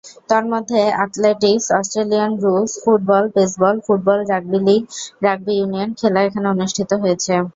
তন্মধ্যে 0.29 0.81
athletics, 0.97 1.65
Australian 1.79 2.31
rules 2.43 2.71
football, 2.83 3.23
baseball, 3.35 3.75
football, 3.85 4.19
rugby 4.31 4.59
league, 4.67 4.81
rugby 5.25 5.53
union 5.55 5.89
খেলা 5.99 6.19
এখানে 6.27 6.47
অনুষ্ঠিত 6.55 6.91
হয়েছে। 7.01 7.33